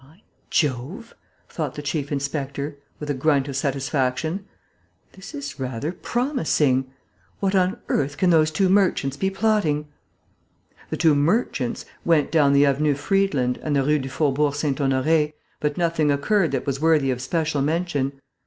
"By 0.03 0.23
Jove!" 0.49 1.13
thought 1.47 1.75
the 1.75 1.83
chief 1.83 2.11
inspector, 2.11 2.75
with 2.99 3.11
a 3.11 3.13
grunt 3.13 3.47
of 3.47 3.55
satisfaction. 3.55 4.47
"This 5.13 5.35
is 5.35 5.59
rather 5.59 5.91
promising.... 5.91 6.89
What 7.39 7.53
on 7.53 7.77
earth 7.87 8.17
can 8.17 8.31
those 8.31 8.49
two 8.49 8.67
merchants 8.67 9.15
be 9.15 9.29
plotting?" 9.29 9.89
The 10.89 10.97
two 10.97 11.13
"merchants" 11.13 11.85
went 12.03 12.31
down 12.31 12.53
the 12.53 12.65
Avenue 12.65 12.95
Friedland 12.95 13.59
and 13.61 13.75
the 13.75 13.83
Rue 13.83 13.99
du 13.99 14.09
Faubourg 14.09 14.55
Saint 14.55 14.79
Honoré, 14.79 15.33
but 15.59 15.77
nothing 15.77 16.09
occurred 16.11 16.49
that 16.51 16.65
was 16.65 16.81
worthy 16.81 17.11
of 17.11 17.21
special 17.21 17.61
mention. 17.61 18.13